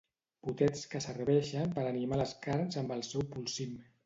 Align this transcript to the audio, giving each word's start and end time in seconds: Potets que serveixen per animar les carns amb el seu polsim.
Potets 0.45 0.79
que 0.93 1.01
serveixen 1.07 1.75
per 1.77 1.83
animar 1.91 2.19
les 2.23 2.35
carns 2.47 2.81
amb 2.83 2.97
el 2.97 3.05
seu 3.11 3.29
polsim. 3.37 3.79